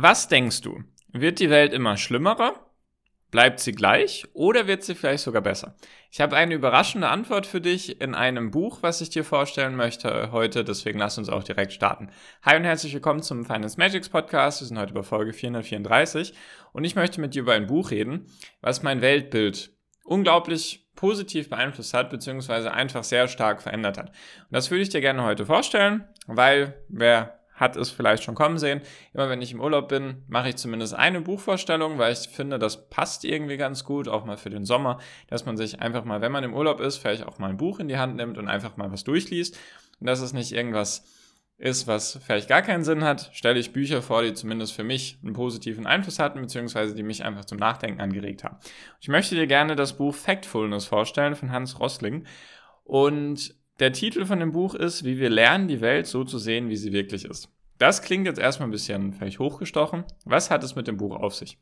Was 0.00 0.28
denkst 0.28 0.60
du? 0.60 0.84
Wird 1.08 1.40
die 1.40 1.50
Welt 1.50 1.72
immer 1.72 1.96
schlimmerer? 1.96 2.54
Bleibt 3.32 3.58
sie 3.58 3.72
gleich 3.72 4.28
oder 4.32 4.68
wird 4.68 4.84
sie 4.84 4.94
vielleicht 4.94 5.24
sogar 5.24 5.42
besser? 5.42 5.74
Ich 6.12 6.20
habe 6.20 6.36
eine 6.36 6.54
überraschende 6.54 7.08
Antwort 7.08 7.46
für 7.46 7.60
dich 7.60 8.00
in 8.00 8.14
einem 8.14 8.52
Buch, 8.52 8.78
was 8.80 9.00
ich 9.00 9.10
dir 9.10 9.24
vorstellen 9.24 9.74
möchte 9.74 10.30
heute, 10.30 10.62
deswegen 10.62 11.00
lass 11.00 11.18
uns 11.18 11.28
auch 11.28 11.42
direkt 11.42 11.72
starten. 11.72 12.10
Hi 12.44 12.56
und 12.56 12.62
herzlich 12.62 12.94
willkommen 12.94 13.22
zum 13.22 13.44
Finance 13.44 13.76
Magics 13.76 14.08
Podcast. 14.08 14.60
Wir 14.60 14.68
sind 14.68 14.78
heute 14.78 14.94
bei 14.94 15.02
Folge 15.02 15.32
434 15.32 16.32
und 16.72 16.84
ich 16.84 16.94
möchte 16.94 17.20
mit 17.20 17.34
dir 17.34 17.42
über 17.42 17.54
ein 17.54 17.66
Buch 17.66 17.90
reden, 17.90 18.26
was 18.60 18.84
mein 18.84 19.00
Weltbild 19.00 19.72
unglaublich 20.04 20.88
positiv 20.94 21.50
beeinflusst 21.50 21.92
hat, 21.92 22.08
beziehungsweise 22.08 22.72
einfach 22.72 23.02
sehr 23.02 23.26
stark 23.26 23.62
verändert 23.62 23.98
hat. 23.98 24.10
Und 24.10 24.52
das 24.52 24.70
würde 24.70 24.82
ich 24.82 24.90
dir 24.90 25.00
gerne 25.00 25.24
heute 25.24 25.44
vorstellen, 25.44 26.04
weil 26.28 26.84
wer 26.88 27.37
hat 27.58 27.76
es 27.76 27.90
vielleicht 27.90 28.22
schon 28.22 28.34
kommen 28.34 28.58
sehen. 28.58 28.80
Immer 29.12 29.28
wenn 29.28 29.42
ich 29.42 29.52
im 29.52 29.60
Urlaub 29.60 29.88
bin, 29.88 30.22
mache 30.28 30.50
ich 30.50 30.56
zumindest 30.56 30.94
eine 30.94 31.20
Buchvorstellung, 31.20 31.98
weil 31.98 32.12
ich 32.12 32.28
finde, 32.28 32.58
das 32.58 32.88
passt 32.88 33.24
irgendwie 33.24 33.56
ganz 33.56 33.84
gut, 33.84 34.08
auch 34.08 34.24
mal 34.24 34.36
für 34.36 34.50
den 34.50 34.64
Sommer, 34.64 34.98
dass 35.28 35.44
man 35.44 35.56
sich 35.56 35.80
einfach 35.80 36.04
mal, 36.04 36.20
wenn 36.20 36.32
man 36.32 36.44
im 36.44 36.54
Urlaub 36.54 36.80
ist, 36.80 36.98
vielleicht 36.98 37.26
auch 37.26 37.38
mal 37.38 37.50
ein 37.50 37.56
Buch 37.56 37.80
in 37.80 37.88
die 37.88 37.98
Hand 37.98 38.16
nimmt 38.16 38.38
und 38.38 38.48
einfach 38.48 38.76
mal 38.76 38.90
was 38.92 39.04
durchliest. 39.04 39.58
Und 40.00 40.06
dass 40.06 40.20
es 40.20 40.32
nicht 40.32 40.52
irgendwas 40.52 41.04
ist, 41.58 41.88
was 41.88 42.20
vielleicht 42.24 42.48
gar 42.48 42.62
keinen 42.62 42.84
Sinn 42.84 43.02
hat, 43.02 43.30
stelle 43.32 43.58
ich 43.58 43.72
Bücher 43.72 44.00
vor, 44.00 44.22
die 44.22 44.32
zumindest 44.32 44.72
für 44.72 44.84
mich 44.84 45.18
einen 45.24 45.32
positiven 45.32 45.86
Einfluss 45.86 46.20
hatten, 46.20 46.40
beziehungsweise 46.40 46.94
die 46.94 47.02
mich 47.02 47.24
einfach 47.24 47.44
zum 47.44 47.58
Nachdenken 47.58 48.00
angeregt 48.00 48.44
haben. 48.44 48.58
Ich 49.00 49.08
möchte 49.08 49.34
dir 49.34 49.48
gerne 49.48 49.74
das 49.74 49.96
Buch 49.96 50.14
Factfulness 50.14 50.86
vorstellen 50.86 51.34
von 51.34 51.50
Hans 51.50 51.80
Rossling. 51.80 52.26
Und 52.84 53.54
der 53.78 53.92
Titel 53.92 54.26
von 54.26 54.40
dem 54.40 54.52
Buch 54.52 54.74
ist, 54.74 55.04
wie 55.04 55.18
wir 55.18 55.30
lernen, 55.30 55.68
die 55.68 55.80
Welt 55.80 56.06
so 56.06 56.24
zu 56.24 56.38
sehen, 56.38 56.68
wie 56.68 56.76
sie 56.76 56.92
wirklich 56.92 57.24
ist. 57.24 57.48
Das 57.78 58.02
klingt 58.02 58.26
jetzt 58.26 58.40
erstmal 58.40 58.68
ein 58.68 58.72
bisschen 58.72 59.12
vielleicht 59.12 59.38
hochgestochen. 59.38 60.04
Was 60.24 60.50
hat 60.50 60.64
es 60.64 60.74
mit 60.74 60.88
dem 60.88 60.96
Buch 60.96 61.14
auf 61.14 61.34
sich? 61.34 61.58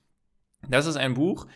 Das 0.68 0.86
ist 0.86 0.96
ein 0.96 1.14
Buch, 1.14 1.46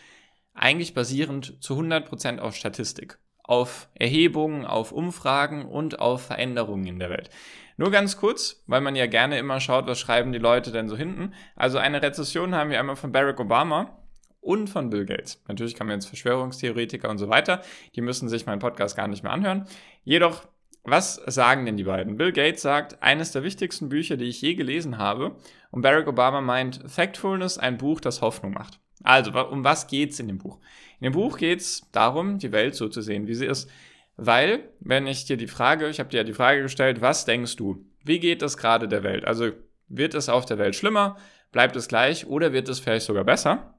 eigentlich 0.53 0.93
basierend 0.93 1.61
zu 1.63 1.73
100% 1.79 2.39
auf 2.39 2.55
Statistik, 2.55 3.17
auf 3.43 3.89
Erhebungen, 3.95 4.65
auf 4.65 4.91
Umfragen 4.91 5.65
und 5.65 5.99
auf 5.99 6.27
Veränderungen 6.27 6.85
in 6.85 6.99
der 6.99 7.09
Welt. 7.09 7.29
Nur 7.77 7.89
ganz 7.89 8.17
kurz, 8.17 8.63
weil 8.67 8.81
man 8.81 8.95
ja 8.95 9.07
gerne 9.07 9.39
immer 9.39 9.59
schaut, 9.59 9.87
was 9.87 9.99
schreiben 9.99 10.31
die 10.31 10.37
Leute 10.37 10.71
denn 10.71 10.87
so 10.87 10.95
hinten. 10.95 11.33
Also 11.55 11.79
eine 11.79 12.01
Rezession 12.03 12.53
haben 12.53 12.69
wir 12.69 12.79
einmal 12.79 12.95
von 12.95 13.11
Barack 13.11 13.39
Obama 13.39 13.97
und 14.41 14.69
von 14.69 14.89
Bill 14.89 15.05
Gates. 15.05 15.41
Natürlich 15.47 15.75
kann 15.75 15.87
man 15.87 15.95
jetzt 15.95 16.07
Verschwörungstheoretiker 16.07 17.09
und 17.09 17.17
so 17.17 17.29
weiter, 17.29 17.61
die 17.95 18.01
müssen 18.01 18.29
sich 18.29 18.45
meinen 18.45 18.59
Podcast 18.59 18.95
gar 18.95 19.07
nicht 19.07 19.23
mehr 19.23 19.31
anhören. 19.31 19.67
Jedoch, 20.03 20.47
was 20.83 21.21
sagen 21.27 21.65
denn 21.65 21.77
die 21.77 21.83
beiden? 21.83 22.17
Bill 22.17 22.31
Gates 22.31 22.63
sagt, 22.63 23.01
eines 23.03 23.31
der 23.31 23.43
wichtigsten 23.43 23.89
Bücher, 23.89 24.17
die 24.17 24.25
ich 24.25 24.41
je 24.41 24.55
gelesen 24.55 24.97
habe. 24.97 25.35
Und 25.69 25.81
Barack 25.83 26.07
Obama 26.07 26.41
meint, 26.41 26.81
Factfulness, 26.87 27.57
ein 27.57 27.77
Buch, 27.77 27.99
das 27.99 28.21
Hoffnung 28.21 28.53
macht. 28.53 28.79
Also, 29.03 29.31
um 29.31 29.63
was 29.63 29.87
geht's 29.87 30.19
in 30.19 30.27
dem 30.27 30.39
Buch? 30.39 30.59
In 30.99 31.05
dem 31.05 31.13
Buch 31.13 31.37
geht's 31.37 31.87
darum, 31.91 32.39
die 32.39 32.51
Welt 32.51 32.75
so 32.75 32.87
zu 32.87 33.01
sehen, 33.01 33.27
wie 33.27 33.35
sie 33.35 33.45
ist. 33.45 33.69
Weil, 34.17 34.69
wenn 34.79 35.07
ich 35.07 35.25
dir 35.25 35.37
die 35.37 35.47
Frage, 35.47 35.87
ich 35.87 35.99
habe 35.99 36.09
dir 36.09 36.17
ja 36.17 36.23
die 36.23 36.33
Frage 36.33 36.61
gestellt, 36.61 37.01
was 37.01 37.25
denkst 37.25 37.55
du? 37.55 37.85
Wie 38.03 38.19
geht 38.19 38.41
es 38.41 38.57
gerade 38.57 38.87
der 38.87 39.03
Welt? 39.03 39.25
Also, 39.25 39.51
wird 39.87 40.13
es 40.13 40.29
auf 40.29 40.45
der 40.45 40.57
Welt 40.57 40.75
schlimmer? 40.75 41.17
Bleibt 41.51 41.75
es 41.75 41.87
gleich? 41.87 42.27
Oder 42.27 42.53
wird 42.53 42.69
es 42.69 42.79
vielleicht 42.79 43.05
sogar 43.05 43.23
besser? 43.23 43.75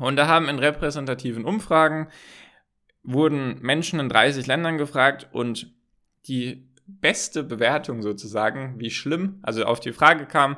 Und 0.00 0.16
da 0.16 0.28
haben 0.28 0.48
in 0.48 0.58
repräsentativen 0.58 1.44
Umfragen 1.44 2.08
wurden 3.02 3.60
Menschen 3.60 3.98
in 3.98 4.08
30 4.08 4.46
Ländern 4.46 4.78
gefragt 4.78 5.28
und 5.32 5.72
die 6.28 6.66
beste 6.86 7.44
Bewertung 7.44 8.02
sozusagen, 8.02 8.74
wie 8.78 8.90
schlimm, 8.90 9.38
also 9.42 9.64
auf 9.64 9.80
die 9.80 9.92
Frage 9.92 10.26
kam, 10.26 10.56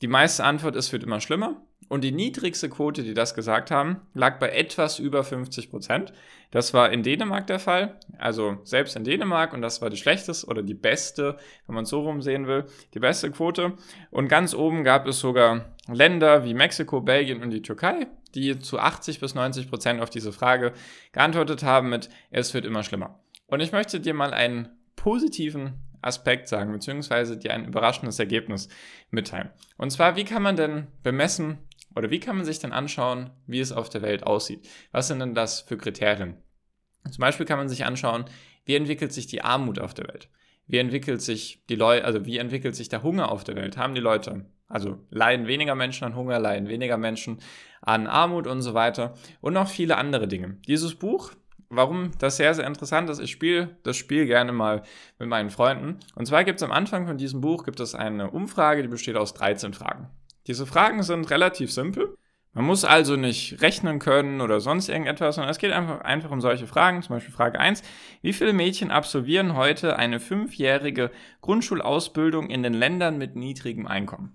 die 0.00 0.08
meiste 0.08 0.44
Antwort, 0.44 0.76
es 0.76 0.92
wird 0.92 1.02
immer 1.02 1.20
schlimmer. 1.20 1.62
Und 1.88 2.04
die 2.04 2.12
niedrigste 2.12 2.68
Quote, 2.68 3.02
die 3.02 3.14
das 3.14 3.34
gesagt 3.34 3.70
haben, 3.70 4.02
lag 4.12 4.38
bei 4.38 4.50
etwas 4.50 4.98
über 4.98 5.24
50 5.24 5.70
Prozent. 5.70 6.12
Das 6.50 6.74
war 6.74 6.92
in 6.92 7.02
Dänemark 7.02 7.46
der 7.46 7.58
Fall. 7.58 7.98
Also 8.18 8.58
selbst 8.62 8.94
in 8.94 9.04
Dänemark, 9.04 9.54
und 9.54 9.62
das 9.62 9.80
war 9.80 9.88
die 9.88 9.96
schlechteste 9.96 10.46
oder 10.46 10.62
die 10.62 10.74
beste, 10.74 11.38
wenn 11.66 11.74
man 11.74 11.84
es 11.84 11.90
so 11.90 12.00
rum 12.00 12.20
sehen 12.20 12.46
will, 12.46 12.66
die 12.92 12.98
beste 12.98 13.30
Quote. 13.30 13.72
Und 14.10 14.28
ganz 14.28 14.54
oben 14.54 14.84
gab 14.84 15.06
es 15.06 15.18
sogar 15.18 15.74
Länder 15.90 16.44
wie 16.44 16.52
Mexiko, 16.52 17.00
Belgien 17.00 17.42
und 17.42 17.50
die 17.50 17.62
Türkei, 17.62 18.06
die 18.34 18.58
zu 18.58 18.78
80 18.78 19.20
bis 19.20 19.34
90 19.34 19.70
Prozent 19.70 20.02
auf 20.02 20.10
diese 20.10 20.32
Frage 20.32 20.74
geantwortet 21.12 21.62
haben 21.62 21.88
mit, 21.88 22.10
es 22.30 22.52
wird 22.52 22.66
immer 22.66 22.82
schlimmer. 22.82 23.18
Und 23.46 23.60
ich 23.60 23.72
möchte 23.72 23.98
dir 23.98 24.12
mal 24.12 24.34
einen 24.34 24.68
positiven 24.98 25.74
Aspekt 26.02 26.48
sagen, 26.48 26.72
beziehungsweise 26.72 27.38
dir 27.38 27.54
ein 27.54 27.66
überraschendes 27.66 28.18
Ergebnis 28.18 28.68
mitteilen. 29.10 29.50
Und 29.76 29.90
zwar, 29.90 30.16
wie 30.16 30.24
kann 30.24 30.42
man 30.42 30.56
denn 30.56 30.88
bemessen 31.02 31.58
oder 31.94 32.10
wie 32.10 32.20
kann 32.20 32.36
man 32.36 32.44
sich 32.44 32.58
denn 32.58 32.72
anschauen, 32.72 33.30
wie 33.46 33.60
es 33.60 33.72
auf 33.72 33.88
der 33.88 34.02
Welt 34.02 34.24
aussieht? 34.24 34.68
Was 34.92 35.08
sind 35.08 35.20
denn 35.20 35.34
das 35.34 35.60
für 35.60 35.78
Kriterien? 35.78 36.36
Zum 37.10 37.22
Beispiel 37.22 37.46
kann 37.46 37.58
man 37.58 37.68
sich 37.68 37.84
anschauen, 37.84 38.24
wie 38.64 38.74
entwickelt 38.74 39.12
sich 39.12 39.26
die 39.26 39.42
Armut 39.42 39.78
auf 39.78 39.94
der 39.94 40.08
Welt? 40.08 40.28
Wie 40.66 40.78
entwickelt 40.78 41.22
sich 41.22 41.64
die 41.68 41.76
Leute, 41.76 42.04
also 42.04 42.26
wie 42.26 42.38
entwickelt 42.38 42.74
sich 42.76 42.88
der 42.88 43.02
Hunger 43.02 43.30
auf 43.30 43.44
der 43.44 43.54
Welt? 43.54 43.76
Haben 43.76 43.94
die 43.94 44.00
Leute, 44.00 44.46
also 44.66 44.98
leiden 45.10 45.46
weniger 45.46 45.74
Menschen 45.74 46.04
an 46.04 46.16
Hunger, 46.16 46.38
leiden 46.38 46.68
weniger 46.68 46.98
Menschen 46.98 47.40
an 47.80 48.06
Armut 48.06 48.46
und 48.46 48.62
so 48.62 48.74
weiter 48.74 49.14
und 49.40 49.54
noch 49.54 49.68
viele 49.68 49.96
andere 49.96 50.28
Dinge. 50.28 50.58
Dieses 50.66 50.96
Buch 50.96 51.32
warum 51.70 52.12
das 52.18 52.36
sehr, 52.36 52.54
sehr 52.54 52.66
interessant 52.66 53.10
ist. 53.10 53.18
Ich 53.18 53.30
spiele 53.30 53.76
das 53.82 53.96
Spiel 53.96 54.26
gerne 54.26 54.52
mal 54.52 54.82
mit 55.18 55.28
meinen 55.28 55.50
Freunden. 55.50 55.98
Und 56.14 56.26
zwar 56.26 56.44
gibt 56.44 56.60
es 56.60 56.62
am 56.62 56.72
Anfang 56.72 57.06
von 57.06 57.18
diesem 57.18 57.40
Buch 57.40 57.64
gibt 57.64 57.80
es 57.80 57.94
eine 57.94 58.30
Umfrage, 58.30 58.82
die 58.82 58.88
besteht 58.88 59.16
aus 59.16 59.34
13 59.34 59.74
Fragen. 59.74 60.08
Diese 60.46 60.66
Fragen 60.66 61.02
sind 61.02 61.30
relativ 61.30 61.72
simpel. 61.72 62.16
Man 62.54 62.64
muss 62.64 62.84
also 62.84 63.16
nicht 63.16 63.60
rechnen 63.60 63.98
können 63.98 64.40
oder 64.40 64.60
sonst 64.60 64.88
irgendetwas, 64.88 65.34
sondern 65.34 65.50
es 65.50 65.58
geht 65.58 65.72
einfach, 65.72 66.00
einfach 66.00 66.30
um 66.30 66.40
solche 66.40 66.66
Fragen. 66.66 67.02
Zum 67.02 67.14
Beispiel 67.14 67.32
Frage 67.32 67.60
1. 67.60 67.82
Wie 68.22 68.32
viele 68.32 68.52
Mädchen 68.52 68.90
absolvieren 68.90 69.54
heute 69.54 69.96
eine 69.96 70.18
fünfjährige 70.18 71.10
Grundschulausbildung 71.42 72.48
in 72.48 72.62
den 72.62 72.74
Ländern 72.74 73.18
mit 73.18 73.36
niedrigem 73.36 73.86
Einkommen? 73.86 74.32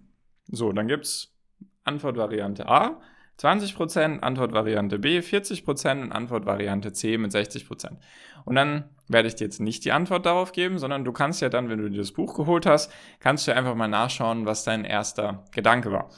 So, 0.47 0.71
dann 0.71 0.87
gibt 0.87 1.05
es 1.05 1.35
Antwortvariante 1.83 2.67
A. 2.69 3.01
20%, 3.39 4.19
Antwortvariante 4.19 4.99
B 4.99 5.19
40% 5.19 6.01
und 6.03 6.11
Antwortvariante 6.11 6.93
C 6.93 7.17
mit 7.17 7.31
60%. 7.31 7.97
Und 8.45 8.55
dann 8.55 8.85
werde 9.07 9.27
ich 9.27 9.35
dir 9.35 9.45
jetzt 9.45 9.59
nicht 9.59 9.85
die 9.85 9.91
Antwort 9.91 10.25
darauf 10.25 10.51
geben, 10.51 10.77
sondern 10.77 11.03
du 11.03 11.11
kannst 11.11 11.41
ja 11.41 11.49
dann, 11.49 11.69
wenn 11.69 11.79
du 11.79 11.89
dir 11.89 11.97
das 11.97 12.11
Buch 12.11 12.35
geholt 12.35 12.65
hast, 12.65 12.91
kannst 13.19 13.47
du 13.47 13.55
einfach 13.55 13.75
mal 13.75 13.87
nachschauen, 13.87 14.45
was 14.45 14.63
dein 14.63 14.85
erster 14.85 15.45
Gedanke 15.51 15.91
war. 15.91 16.09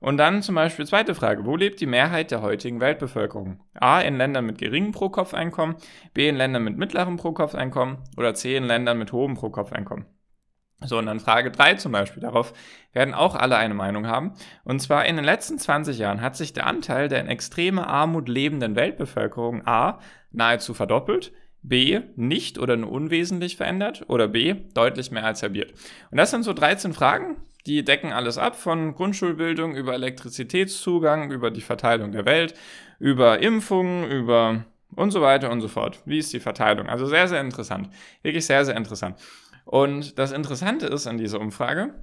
Und 0.00 0.18
dann 0.18 0.42
zum 0.42 0.54
Beispiel 0.54 0.86
zweite 0.86 1.14
Frage, 1.14 1.46
wo 1.46 1.56
lebt 1.56 1.80
die 1.80 1.86
Mehrheit 1.86 2.30
der 2.30 2.42
heutigen 2.42 2.80
Weltbevölkerung? 2.80 3.60
A 3.72 4.00
in 4.00 4.18
Ländern 4.18 4.44
mit 4.44 4.58
geringem 4.58 4.92
Pro-Kopf-Einkommen, 4.92 5.76
B 6.12 6.28
in 6.28 6.36
Ländern 6.36 6.64
mit 6.64 6.76
mittlerem 6.76 7.16
Pro-Kopf-Einkommen 7.16 7.98
oder 8.18 8.34
C 8.34 8.54
in 8.56 8.64
Ländern 8.64 8.98
mit 8.98 9.12
hohem 9.12 9.34
Pro-Kopf-Einkommen? 9.34 10.04
So, 10.80 10.98
und 10.98 11.06
dann 11.06 11.20
Frage 11.20 11.50
3 11.50 11.74
zum 11.74 11.92
Beispiel. 11.92 12.22
Darauf 12.22 12.52
werden 12.92 13.14
auch 13.14 13.34
alle 13.34 13.56
eine 13.56 13.74
Meinung 13.74 14.06
haben. 14.06 14.34
Und 14.64 14.80
zwar 14.80 15.06
in 15.06 15.16
den 15.16 15.24
letzten 15.24 15.58
20 15.58 15.98
Jahren 15.98 16.20
hat 16.20 16.36
sich 16.36 16.52
der 16.52 16.66
Anteil 16.66 17.08
der 17.08 17.20
in 17.20 17.28
extremer 17.28 17.86
Armut 17.86 18.28
lebenden 18.28 18.76
Weltbevölkerung 18.76 19.66
A 19.66 20.00
nahezu 20.30 20.74
verdoppelt, 20.74 21.32
B 21.62 22.00
nicht 22.16 22.58
oder 22.58 22.76
nur 22.76 22.92
unwesentlich 22.92 23.56
verändert 23.56 24.04
oder 24.08 24.28
B 24.28 24.54
deutlich 24.74 25.10
mehr 25.10 25.24
als 25.24 25.42
halbiert. 25.42 25.72
Und 26.10 26.18
das 26.18 26.30
sind 26.30 26.42
so 26.42 26.52
13 26.52 26.92
Fragen, 26.92 27.36
die 27.66 27.82
decken 27.82 28.12
alles 28.12 28.36
ab, 28.36 28.56
von 28.56 28.94
Grundschulbildung 28.94 29.74
über 29.74 29.94
Elektrizitätszugang, 29.94 31.30
über 31.30 31.50
die 31.50 31.62
Verteilung 31.62 32.12
der 32.12 32.26
Welt, 32.26 32.54
über 32.98 33.38
Impfungen, 33.38 34.10
über 34.10 34.64
und 34.96 35.10
so 35.10 35.20
weiter 35.20 35.50
und 35.50 35.60
so 35.60 35.68
fort. 35.68 36.00
Wie 36.04 36.18
ist 36.18 36.32
die 36.32 36.40
Verteilung? 36.40 36.88
Also 36.88 37.06
sehr, 37.06 37.26
sehr 37.26 37.40
interessant. 37.40 37.88
Wirklich 38.22 38.46
sehr, 38.46 38.64
sehr 38.64 38.76
interessant. 38.76 39.18
Und 39.64 40.18
das 40.18 40.32
Interessante 40.32 40.86
ist 40.86 41.06
an 41.06 41.18
dieser 41.18 41.40
Umfrage, 41.40 41.94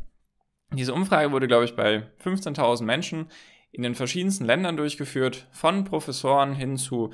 diese 0.73 0.93
Umfrage 0.93 1.31
wurde, 1.31 1.47
glaube 1.47 1.65
ich, 1.65 1.75
bei 1.75 2.03
15.000 2.23 2.83
Menschen 2.83 3.27
in 3.71 3.83
den 3.83 3.95
verschiedensten 3.95 4.45
Ländern 4.45 4.77
durchgeführt, 4.77 5.47
von 5.51 5.83
Professoren 5.83 6.53
hin 6.53 6.77
zu 6.77 7.11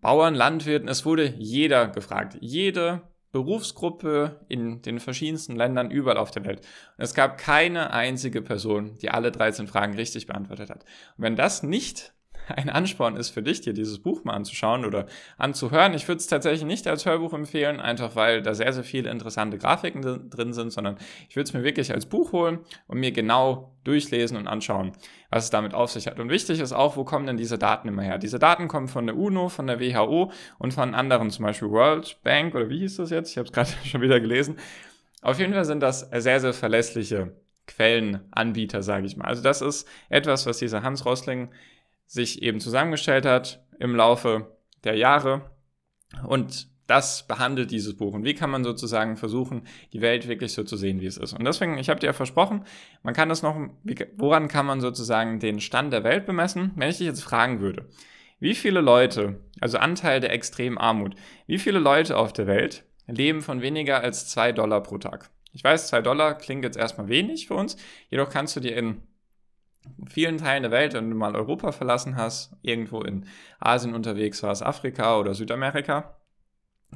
Bauern, 0.00 0.34
Landwirten. 0.34 0.88
Es 0.88 1.04
wurde 1.04 1.34
jeder 1.38 1.88
gefragt. 1.88 2.36
Jede 2.40 3.02
Berufsgruppe 3.32 4.44
in 4.48 4.82
den 4.82 4.98
verschiedensten 4.98 5.54
Ländern 5.54 5.90
überall 5.90 6.16
auf 6.16 6.32
der 6.32 6.44
Welt. 6.44 6.60
Und 6.96 7.04
es 7.04 7.14
gab 7.14 7.38
keine 7.38 7.92
einzige 7.92 8.42
Person, 8.42 8.98
die 8.98 9.10
alle 9.10 9.30
13 9.30 9.68
Fragen 9.68 9.94
richtig 9.94 10.26
beantwortet 10.26 10.70
hat. 10.70 10.84
Und 11.16 11.24
wenn 11.24 11.36
das 11.36 11.62
nicht 11.62 12.12
ein 12.56 12.70
Ansporn 12.70 13.16
ist 13.16 13.30
für 13.30 13.42
dich, 13.42 13.60
dir 13.60 13.72
dieses 13.72 13.98
Buch 13.98 14.24
mal 14.24 14.34
anzuschauen 14.34 14.84
oder 14.84 15.06
anzuhören. 15.38 15.94
Ich 15.94 16.08
würde 16.08 16.18
es 16.18 16.26
tatsächlich 16.26 16.64
nicht 16.64 16.86
als 16.86 17.06
Hörbuch 17.06 17.32
empfehlen, 17.32 17.80
einfach 17.80 18.16
weil 18.16 18.42
da 18.42 18.54
sehr, 18.54 18.72
sehr 18.72 18.84
viele 18.84 19.10
interessante 19.10 19.58
Grafiken 19.58 20.30
drin 20.30 20.52
sind, 20.52 20.72
sondern 20.72 20.96
ich 21.28 21.36
würde 21.36 21.48
es 21.48 21.54
mir 21.54 21.62
wirklich 21.62 21.92
als 21.92 22.06
Buch 22.06 22.32
holen 22.32 22.60
und 22.86 22.98
mir 22.98 23.12
genau 23.12 23.74
durchlesen 23.84 24.36
und 24.36 24.46
anschauen, 24.46 24.92
was 25.30 25.44
es 25.44 25.50
damit 25.50 25.74
auf 25.74 25.90
sich 25.90 26.06
hat. 26.06 26.20
Und 26.20 26.30
wichtig 26.30 26.60
ist 26.60 26.72
auch, 26.72 26.96
wo 26.96 27.04
kommen 27.04 27.26
denn 27.26 27.36
diese 27.36 27.58
Daten 27.58 27.88
immer 27.88 28.02
her? 28.02 28.18
Diese 28.18 28.38
Daten 28.38 28.68
kommen 28.68 28.88
von 28.88 29.06
der 29.06 29.16
UNO, 29.16 29.48
von 29.48 29.66
der 29.66 29.80
WHO 29.80 30.32
und 30.58 30.74
von 30.74 30.94
anderen, 30.94 31.30
zum 31.30 31.44
Beispiel 31.44 31.70
World 31.70 32.18
Bank 32.22 32.54
oder 32.54 32.68
wie 32.68 32.80
hieß 32.80 32.96
das 32.96 33.10
jetzt? 33.10 33.30
Ich 33.30 33.38
habe 33.38 33.46
es 33.46 33.52
gerade 33.52 33.70
schon 33.84 34.02
wieder 34.02 34.20
gelesen. 34.20 34.56
Auf 35.22 35.38
jeden 35.38 35.52
Fall 35.52 35.64
sind 35.64 35.80
das 35.80 36.00
sehr, 36.00 36.40
sehr 36.40 36.52
verlässliche 36.52 37.32
Quellenanbieter, 37.66 38.82
sage 38.82 39.06
ich 39.06 39.16
mal. 39.16 39.26
Also 39.26 39.42
das 39.42 39.62
ist 39.62 39.86
etwas, 40.08 40.46
was 40.46 40.58
dieser 40.58 40.82
Hans 40.82 41.04
Rosling 41.06 41.50
sich 42.10 42.42
eben 42.42 42.58
zusammengestellt 42.58 43.24
hat 43.24 43.64
im 43.78 43.94
Laufe 43.94 44.58
der 44.82 44.96
Jahre. 44.96 45.50
Und 46.26 46.68
das 46.88 47.24
behandelt 47.28 47.70
dieses 47.70 47.96
Buch 47.96 48.14
und 48.14 48.24
wie 48.24 48.34
kann 48.34 48.50
man 48.50 48.64
sozusagen 48.64 49.16
versuchen, 49.16 49.62
die 49.92 50.00
Welt 50.00 50.26
wirklich 50.26 50.52
so 50.52 50.64
zu 50.64 50.76
sehen, 50.76 51.00
wie 51.00 51.06
es 51.06 51.16
ist. 51.16 51.34
Und 51.34 51.44
deswegen, 51.44 51.78
ich 51.78 51.88
habe 51.88 52.00
dir 52.00 52.06
ja 52.06 52.12
versprochen, 52.12 52.64
man 53.04 53.14
kann 53.14 53.28
das 53.28 53.42
noch, 53.42 53.54
woran 54.16 54.48
kann 54.48 54.66
man 54.66 54.80
sozusagen 54.80 55.38
den 55.38 55.60
Stand 55.60 55.92
der 55.92 56.02
Welt 56.02 56.26
bemessen? 56.26 56.72
Wenn 56.74 56.90
ich 56.90 56.98
dich 56.98 57.06
jetzt 57.06 57.22
fragen 57.22 57.60
würde, 57.60 57.86
wie 58.40 58.56
viele 58.56 58.80
Leute, 58.80 59.38
also 59.60 59.78
Anteil 59.78 60.18
der 60.18 60.32
extremen 60.32 60.78
Armut, 60.78 61.14
wie 61.46 61.58
viele 61.58 61.78
Leute 61.78 62.16
auf 62.16 62.32
der 62.32 62.48
Welt 62.48 62.82
leben 63.06 63.40
von 63.40 63.62
weniger 63.62 64.00
als 64.00 64.26
zwei 64.28 64.50
Dollar 64.50 64.82
pro 64.82 64.98
Tag? 64.98 65.30
Ich 65.52 65.62
weiß, 65.62 65.86
zwei 65.86 66.02
Dollar 66.02 66.34
klingt 66.34 66.64
jetzt 66.64 66.76
erstmal 66.76 67.06
wenig 67.06 67.46
für 67.46 67.54
uns, 67.54 67.76
jedoch 68.08 68.30
kannst 68.30 68.56
du 68.56 68.60
dir 68.60 68.76
in 68.76 69.00
vielen 70.08 70.38
Teilen 70.38 70.62
der 70.62 70.72
Welt, 70.72 70.94
wenn 70.94 71.10
du 71.10 71.16
mal 71.16 71.34
Europa 71.34 71.72
verlassen 71.72 72.16
hast, 72.16 72.56
irgendwo 72.62 73.02
in 73.02 73.26
Asien 73.58 73.94
unterwegs 73.94 74.42
warst, 74.42 74.62
Afrika 74.62 75.18
oder 75.18 75.34
Südamerika, 75.34 76.16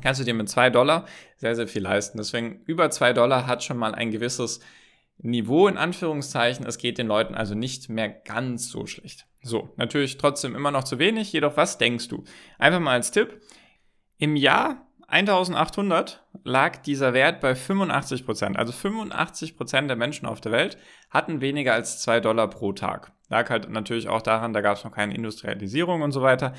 kannst 0.02 0.20
du 0.20 0.24
dir 0.24 0.34
mit 0.34 0.48
zwei 0.48 0.70
Dollar 0.70 1.06
sehr, 1.36 1.54
sehr 1.54 1.68
viel 1.68 1.82
leisten. 1.82 2.18
Deswegen 2.18 2.62
über 2.66 2.90
zwei 2.90 3.12
Dollar 3.12 3.46
hat 3.46 3.62
schon 3.62 3.78
mal 3.78 3.94
ein 3.94 4.10
gewisses 4.10 4.60
Niveau 5.18 5.68
in 5.68 5.76
Anführungszeichen. 5.76 6.66
Es 6.66 6.78
geht 6.78 6.98
den 6.98 7.06
Leuten 7.06 7.34
also 7.34 7.54
nicht 7.54 7.88
mehr 7.88 8.08
ganz 8.08 8.68
so 8.68 8.86
schlecht. 8.86 9.26
So, 9.42 9.72
natürlich 9.76 10.18
trotzdem 10.18 10.56
immer 10.56 10.70
noch 10.70 10.84
zu 10.84 10.98
wenig. 10.98 11.32
Jedoch, 11.32 11.56
was 11.56 11.78
denkst 11.78 12.08
du? 12.08 12.24
Einfach 12.58 12.80
mal 12.80 12.94
als 12.94 13.10
Tipp. 13.10 13.40
Im 14.18 14.36
Jahr 14.36 14.86
1800 15.14 16.24
lag 16.42 16.78
dieser 16.78 17.14
Wert 17.14 17.40
bei 17.40 17.54
85 17.54 18.26
Prozent. 18.26 18.58
Also 18.58 18.72
85 18.72 19.56
Prozent 19.56 19.88
der 19.88 19.96
Menschen 19.96 20.26
auf 20.26 20.40
der 20.40 20.50
Welt 20.50 20.76
hatten 21.08 21.40
weniger 21.40 21.72
als 21.72 22.02
zwei 22.02 22.18
Dollar 22.18 22.50
pro 22.50 22.72
Tag. 22.72 23.12
Lag 23.28 23.48
halt 23.48 23.70
natürlich 23.70 24.08
auch 24.08 24.22
daran, 24.22 24.52
da 24.52 24.60
gab 24.60 24.76
es 24.76 24.82
noch 24.82 24.90
keine 24.90 25.14
Industrialisierung 25.14 26.02
und 26.02 26.10
so 26.10 26.20
weiter. 26.20 26.52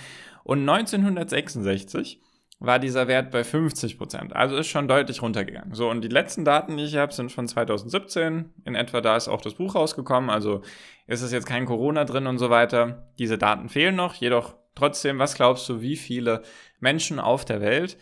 Und 0.45 0.61
1966 0.61 2.21
war 2.59 2.79
dieser 2.79 3.09
Wert 3.09 3.29
bei 3.29 3.43
50 3.43 3.97
Prozent. 3.97 4.33
Also 4.33 4.55
ist 4.55 4.67
schon 4.67 4.87
deutlich 4.87 5.21
runtergegangen. 5.21 5.73
So, 5.73 5.89
und 5.89 5.99
die 5.99 6.07
letzten 6.07 6.45
Daten, 6.45 6.77
die 6.77 6.85
ich 6.85 6.95
habe, 6.95 7.13
sind 7.13 7.33
von 7.33 7.49
2017. 7.49 8.53
In 8.63 8.75
etwa 8.75 9.01
da 9.01 9.17
ist 9.17 9.27
auch 9.27 9.41
das 9.41 9.55
Buch 9.55 9.75
rausgekommen. 9.75 10.29
Also 10.29 10.61
ist 11.07 11.21
es 11.21 11.33
jetzt 11.33 11.45
kein 11.45 11.65
Corona 11.65 12.05
drin 12.05 12.25
und 12.25 12.37
so 12.37 12.49
weiter. 12.49 13.09
Diese 13.19 13.37
Daten 13.37 13.67
fehlen 13.67 13.97
noch. 13.97 14.13
Jedoch 14.13 14.55
trotzdem, 14.75 15.19
was 15.19 15.35
glaubst 15.35 15.67
du, 15.67 15.81
wie 15.81 15.97
viele 15.97 16.41
Menschen 16.79 17.19
auf 17.19 17.43
der 17.43 17.59
Welt 17.59 17.97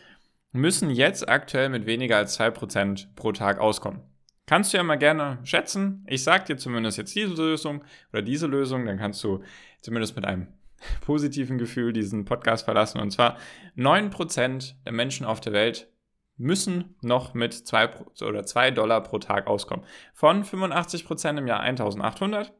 müssen 0.54 0.90
jetzt 0.90 1.28
aktuell 1.28 1.70
mit 1.70 1.86
weniger 1.86 2.18
als 2.18 2.40
2% 2.40 3.08
pro 3.16 3.32
Tag 3.32 3.60
auskommen? 3.60 4.02
Kannst 4.46 4.74
du 4.74 4.78
ja 4.78 4.84
mal 4.84 4.98
gerne 4.98 5.40
schätzen. 5.44 6.06
Ich 6.08 6.24
sag 6.24 6.46
dir 6.46 6.58
zumindest 6.58 6.98
jetzt 6.98 7.16
diese 7.16 7.34
Lösung 7.34 7.84
oder 8.12 8.22
diese 8.22 8.48
Lösung, 8.48 8.86
dann 8.86 8.98
kannst 8.98 9.24
du 9.24 9.44
zumindest 9.82 10.16
mit 10.16 10.26
einem 10.26 10.48
positiven 11.02 11.58
Gefühl 11.58 11.94
diesen 11.94 12.26
Podcast 12.26 12.66
verlassen. 12.66 13.00
Und 13.00 13.12
zwar 13.12 13.38
9% 13.78 14.76
der 14.86 14.94
Menschen 14.94 15.26
auf 15.26 15.42
der 15.42 15.54
Welt 15.54 15.90
müssen 16.38 16.96
noch 17.02 17.34
mit 17.34 17.54
2 17.54 17.96
oder 18.22 18.46
2 18.46 18.72
Dollar 18.72 19.02
pro 19.02 19.20
Tag 19.20 19.48
auskommen. 19.48 19.86
Von 20.14 20.44
85% 20.44 21.38
im 21.38 21.48
Jahr 21.48 21.62
1800 21.62 22.54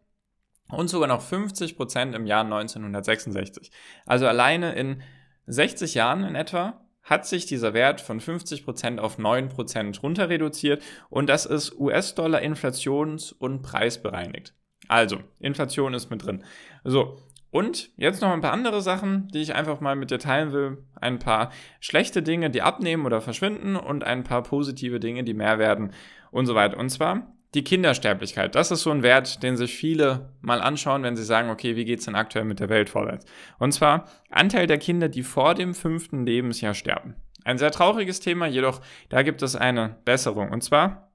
und 0.70 0.90
sogar 0.90 1.08
noch 1.08 1.22
50% 1.22 2.16
im 2.16 2.26
Jahr 2.26 2.44
1966. 2.44 3.72
Also 4.06 4.28
alleine 4.28 4.74
in 4.74 5.02
60 5.48 5.96
Jahren 5.96 6.24
in 6.24 6.36
etwa 6.36 6.83
hat 7.04 7.28
sich 7.28 7.46
dieser 7.46 7.74
Wert 7.74 8.02
von 8.02 8.20
50% 8.20 8.98
auf 8.98 9.20
9% 9.20 10.02
runter 10.02 10.30
reduziert 10.30 10.82
und 11.10 11.28
das 11.28 11.46
ist 11.46 11.78
US-Dollar 11.78 12.42
inflations- 12.42 13.34
und 13.34 13.62
preisbereinigt. 13.62 14.54
Also, 14.88 15.20
Inflation 15.40 15.94
ist 15.94 16.10
mit 16.10 16.26
drin. 16.26 16.44
So, 16.84 17.18
und 17.54 17.92
jetzt 17.98 18.22
noch 18.22 18.32
ein 18.32 18.42
paar 18.42 18.52
andere 18.52 18.82
Sachen, 18.82 19.28
die 19.28 19.42
ich 19.42 19.54
einfach 19.54 19.80
mal 19.80 19.96
mit 19.96 20.10
dir 20.10 20.18
teilen 20.18 20.54
will. 20.54 20.84
Ein 20.96 21.20
paar 21.20 21.52
schlechte 21.80 22.24
Dinge, 22.24 22.50
die 22.50 22.64
abnehmen 22.64 23.06
oder 23.06 23.22
verschwinden 23.22 23.76
und 23.76 24.04
ein 24.04 24.24
paar 24.24 24.42
positive 24.42 25.00
Dinge, 25.00 25.24
die 25.24 25.36
mehr 25.36 25.60
werden 25.60 25.92
und 26.32 26.48
so 26.48 26.56
weiter. 26.56 26.78
Und 26.78 26.90
zwar 26.90 27.32
die 27.54 27.64
Kindersterblichkeit. 27.64 28.56
Das 28.56 28.72
ist 28.72 28.82
so 28.82 28.92
ein 28.92 29.04
Wert, 29.04 29.44
den 29.44 29.58
sich 29.58 29.76
viele 29.76 30.34
mal 30.42 30.62
anschauen, 30.62 31.04
wenn 31.04 31.16
sie 31.16 31.24
sagen, 31.24 31.50
okay, 31.50 31.76
wie 31.76 31.86
geht's 31.86 32.06
denn 32.06 32.16
aktuell 32.16 32.46
mit 32.46 32.60
der 32.60 32.70
Welt 32.70 32.90
vorwärts? 32.90 33.26
Und 33.60 33.74
zwar 33.74 34.06
Anteil 34.30 34.68
der 34.68 34.80
Kinder, 34.80 35.10
die 35.10 35.24
vor 35.24 35.54
dem 35.54 35.76
fünften 35.76 36.26
Lebensjahr 36.26 36.74
sterben. 36.74 37.16
Ein 37.46 37.58
sehr 37.58 37.72
trauriges 37.72 38.20
Thema, 38.20 38.48
jedoch 38.48 38.82
da 39.10 39.22
gibt 39.22 39.42
es 39.42 39.56
eine 39.56 39.98
Besserung. 40.06 40.50
Und 40.50 40.64
zwar 40.64 41.12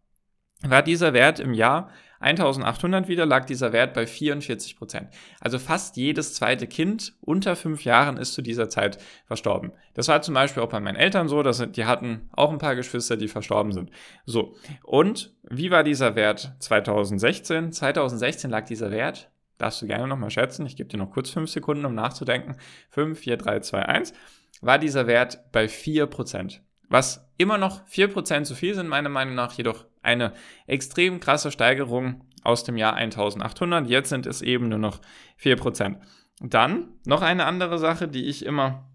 war 0.62 0.82
dieser 0.82 1.12
Wert 1.12 1.40
im 1.40 1.55
Jahr 1.55 1.90
1800 2.20 3.09
wieder 3.09 3.26
lag 3.26 3.44
dieser 3.44 3.73
Wert 3.73 3.94
bei 3.94 4.06
44 4.06 4.76
Prozent. 4.76 5.09
Also 5.41 5.59
fast 5.59 5.97
jedes 5.97 6.35
zweite 6.35 6.67
Kind 6.67 7.15
unter 7.20 7.56
fünf 7.56 7.85
Jahren 7.85 8.17
ist 8.17 8.35
zu 8.35 8.43
dieser 8.43 8.69
Zeit 8.69 8.99
verstorben. 9.26 9.73
Das 9.94 10.09
war 10.09 10.20
zum 10.23 10.35
Beispiel 10.35 10.62
auch 10.62 10.69
bei 10.69 10.81
meinen 10.81 10.97
Eltern 10.97 11.29
so, 11.29 11.43
dass 11.43 11.65
die 11.70 11.85
hatten 11.85 12.29
auch 12.32 12.50
ein 12.50 12.59
paar 12.59 12.76
Geschwister, 12.76 13.17
die 13.17 13.29
verstorben 13.29 13.73
sind. 13.73 13.91
So. 14.26 14.56
Und 14.82 15.35
wie 15.49 15.70
war 15.70 15.85
dieser 15.85 16.17
Wert 16.17 16.55
2016? 16.59 17.73
2016 17.73 18.50
lag 18.50 18.64
dieser 18.64 18.91
Wert, 18.91 19.31
darfst 19.59 19.82
du 19.82 19.87
gerne 19.87 20.09
nochmal 20.09 20.31
schätzen, 20.31 20.67
ich 20.67 20.76
gebe 20.76 20.88
dir 20.88 20.99
noch 20.99 21.11
kurz 21.11 21.31
fünf 21.31 21.50
Sekunden, 21.50 21.85
um 21.85 21.94
nachzudenken. 21.94 22.56
5, 22.91 23.19
4, 23.19 23.37
3, 23.37 23.61
2, 23.61 23.82
1. 23.82 24.12
War 24.61 24.79
dieser 24.79 25.06
Wert 25.06 25.53
bei 25.53 25.69
4 25.69 26.06
Prozent. 26.06 26.62
Was 26.88 27.29
immer 27.37 27.59
noch 27.59 27.87
4% 27.87 28.44
zu 28.44 28.55
viel 28.55 28.75
sind, 28.75 28.88
meiner 28.88 29.11
Meinung 29.11 29.35
nach, 29.35 29.53
jedoch 29.53 29.85
eine 30.03 30.33
extrem 30.67 31.21
krasse 31.21 31.50
Steigerung 31.50 32.25
aus 32.43 32.65
dem 32.65 32.77
Jahr 32.77 32.95
1800. 32.95 33.89
Jetzt 33.89 34.09
sind 34.09 34.27
es 34.27 34.43
eben 34.43 34.69
nur 34.69 34.79
noch 34.79 35.00
4%. 35.41 35.97
Dann 36.41 36.89
noch 37.05 37.23
eine 37.23 37.45
andere 37.47 37.79
Sache, 37.79 38.09
die 38.09 38.27
ich 38.27 38.45
immer 38.45 38.89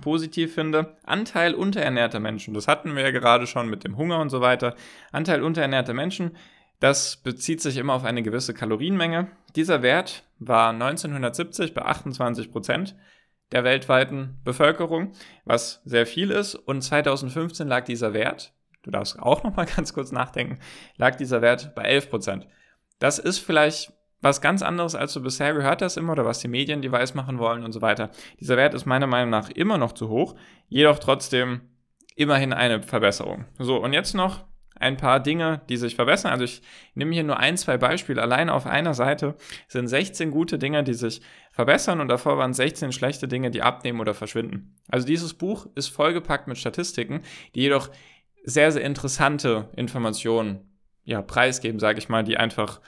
positiv 0.00 0.54
finde. 0.54 0.96
Anteil 1.04 1.54
unterernährter 1.54 2.20
Menschen. 2.20 2.54
Das 2.54 2.68
hatten 2.68 2.94
wir 2.94 3.02
ja 3.02 3.10
gerade 3.10 3.46
schon 3.46 3.68
mit 3.68 3.84
dem 3.84 3.96
Hunger 3.96 4.20
und 4.20 4.30
so 4.30 4.40
weiter. 4.40 4.76
Anteil 5.10 5.42
unterernährter 5.42 5.94
Menschen. 5.94 6.36
Das 6.78 7.16
bezieht 7.18 7.60
sich 7.60 7.76
immer 7.76 7.94
auf 7.94 8.04
eine 8.04 8.22
gewisse 8.22 8.54
Kalorienmenge. 8.54 9.28
Dieser 9.56 9.82
Wert 9.82 10.24
war 10.38 10.70
1970 10.70 11.74
bei 11.74 11.82
28 11.82 12.50
Prozent 12.50 12.96
der 13.52 13.64
weltweiten 13.64 14.38
Bevölkerung, 14.44 15.12
was 15.44 15.82
sehr 15.84 16.06
viel 16.06 16.30
ist. 16.30 16.54
Und 16.54 16.82
2015 16.82 17.66
lag 17.66 17.84
dieser 17.84 18.14
Wert, 18.14 18.54
du 18.82 18.90
darfst 18.90 19.18
auch 19.18 19.42
noch 19.42 19.56
mal 19.56 19.66
ganz 19.76 19.92
kurz 19.92 20.12
nachdenken, 20.12 20.58
lag 20.96 21.16
dieser 21.16 21.42
Wert 21.42 21.74
bei 21.74 21.82
11 21.82 22.10
Prozent. 22.10 22.46
Das 22.98 23.18
ist 23.18 23.38
vielleicht 23.38 23.92
was 24.20 24.40
ganz 24.40 24.62
anderes, 24.62 24.94
als 24.94 25.14
du 25.14 25.22
bisher 25.22 25.54
gehört 25.54 25.80
hast 25.80 25.96
immer 25.96 26.12
oder 26.12 26.26
was 26.26 26.40
die 26.40 26.48
Medien 26.48 26.82
die 26.82 26.92
weiß 26.92 27.14
machen 27.14 27.38
wollen 27.38 27.64
und 27.64 27.72
so 27.72 27.80
weiter. 27.80 28.10
Dieser 28.38 28.56
Wert 28.56 28.74
ist 28.74 28.84
meiner 28.84 29.06
Meinung 29.06 29.30
nach 29.30 29.48
immer 29.50 29.78
noch 29.78 29.92
zu 29.92 30.08
hoch, 30.08 30.34
jedoch 30.68 30.98
trotzdem 30.98 31.62
immerhin 32.16 32.52
eine 32.52 32.82
Verbesserung. 32.82 33.46
So, 33.58 33.82
und 33.82 33.94
jetzt 33.94 34.14
noch 34.14 34.44
ein 34.80 34.96
paar 34.96 35.20
Dinge, 35.20 35.60
die 35.68 35.76
sich 35.76 35.94
verbessern. 35.94 36.32
Also 36.32 36.44
ich 36.44 36.62
nehme 36.94 37.12
hier 37.12 37.22
nur 37.22 37.38
ein, 37.38 37.56
zwei 37.56 37.76
Beispiele. 37.76 38.20
Alleine 38.20 38.54
auf 38.54 38.66
einer 38.66 38.94
Seite 38.94 39.36
sind 39.68 39.86
16 39.88 40.30
gute 40.30 40.58
Dinge, 40.58 40.82
die 40.82 40.94
sich 40.94 41.20
verbessern 41.52 42.00
und 42.00 42.08
davor 42.08 42.38
waren 42.38 42.54
16 42.54 42.92
schlechte 42.92 43.28
Dinge, 43.28 43.50
die 43.50 43.62
abnehmen 43.62 44.00
oder 44.00 44.14
verschwinden. 44.14 44.76
Also 44.88 45.06
dieses 45.06 45.34
Buch 45.34 45.66
ist 45.74 45.88
vollgepackt 45.88 46.48
mit 46.48 46.56
Statistiken, 46.56 47.20
die 47.54 47.60
jedoch 47.60 47.90
sehr, 48.44 48.72
sehr 48.72 48.82
interessante 48.82 49.68
Informationen 49.76 50.78
ja, 51.04 51.22
preisgeben, 51.22 51.80
sage 51.80 51.98
ich 51.98 52.08
mal, 52.08 52.24
die 52.24 52.36
einfach 52.36 52.80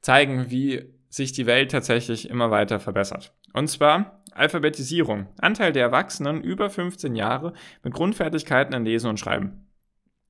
zeigen, 0.00 0.50
wie 0.50 0.84
sich 1.08 1.32
die 1.32 1.46
Welt 1.46 1.70
tatsächlich 1.70 2.28
immer 2.28 2.50
weiter 2.50 2.80
verbessert. 2.80 3.32
Und 3.54 3.68
zwar 3.68 4.22
Alphabetisierung. 4.32 5.28
Anteil 5.38 5.72
der 5.72 5.84
Erwachsenen 5.84 6.42
über 6.42 6.70
15 6.70 7.16
Jahre 7.16 7.54
mit 7.82 7.94
Grundfertigkeiten 7.94 8.74
in 8.74 8.84
Lesen 8.84 9.08
und 9.08 9.18
Schreiben 9.18 9.68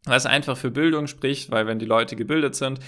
was 0.08 0.26
einfach 0.26 0.56
für 0.56 0.70
Bildung 0.70 1.06
spricht, 1.06 1.50
weil 1.50 1.66
wenn 1.66 1.78
die 1.78 1.86
Leute 1.86 2.16
gebildet 2.16 2.54
sind, 2.54 2.80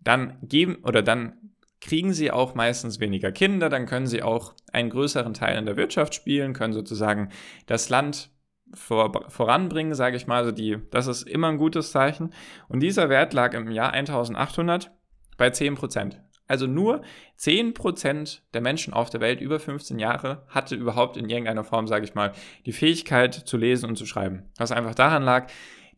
dann 0.00 0.36
geben 0.42 0.76
oder 0.82 1.02
dann 1.02 1.34
kriegen 1.80 2.12
sie 2.12 2.30
auch 2.30 2.54
meistens 2.54 3.00
weniger 3.00 3.32
Kinder, 3.32 3.68
dann 3.68 3.86
können 3.86 4.06
sie 4.06 4.22
auch 4.22 4.54
einen 4.72 4.90
größeren 4.90 5.34
Teil 5.34 5.58
in 5.58 5.66
der 5.66 5.76
Wirtschaft 5.76 6.14
spielen, 6.14 6.52
können 6.52 6.72
sozusagen 6.72 7.30
das 7.66 7.88
Land 7.88 8.30
vor, 8.74 9.30
voranbringen, 9.30 9.94
sage 9.94 10.16
ich 10.16 10.26
mal. 10.26 10.38
Also 10.38 10.52
die, 10.52 10.78
das 10.90 11.06
ist 11.06 11.22
immer 11.22 11.48
ein 11.48 11.58
gutes 11.58 11.92
Zeichen. 11.92 12.32
Und 12.68 12.80
dieser 12.80 13.08
Wert 13.08 13.32
lag 13.32 13.54
im 13.54 13.70
Jahr 13.70 13.92
1800 13.92 14.90
bei 15.36 15.48
10% 15.48 16.16
Also 16.46 16.66
nur 16.66 17.02
10% 17.38 18.40
der 18.54 18.60
Menschen 18.60 18.92
auf 18.92 19.10
der 19.10 19.20
Welt 19.20 19.40
über 19.40 19.60
15 19.60 19.98
Jahre 19.98 20.44
hatte 20.48 20.74
überhaupt 20.74 21.16
in 21.16 21.28
irgendeiner 21.28 21.64
Form, 21.64 21.86
sage 21.86 22.04
ich 22.04 22.14
mal, 22.14 22.32
die 22.64 22.72
Fähigkeit 22.72 23.34
zu 23.34 23.56
lesen 23.56 23.88
und 23.88 23.96
zu 23.96 24.06
schreiben. 24.06 24.50
Was 24.56 24.72
einfach 24.72 24.94
daran 24.94 25.22
lag, 25.22 25.48